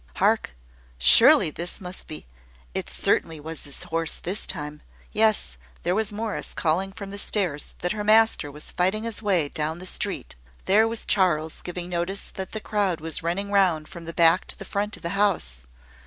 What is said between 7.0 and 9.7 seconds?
the stairs that her master was fighting his way